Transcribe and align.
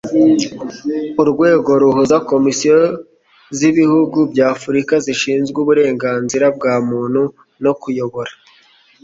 urwego 1.21 1.69
ruhuza 1.81 2.17
komisiyo 2.29 2.77
z' 3.57 3.65
ibihugu 3.69 4.17
by' 4.31 4.45
afurika 4.53 4.93
zishinzwe 5.05 5.57
uburenganzira 5.63 6.45
bwa 6.57 6.73
muntu 6.89 7.21
no 7.63 7.73
kuyobora 7.81 8.31